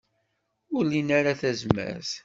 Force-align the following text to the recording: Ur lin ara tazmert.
Ur 0.75 0.83
lin 0.91 1.09
ara 1.17 1.39
tazmert. 1.39 2.11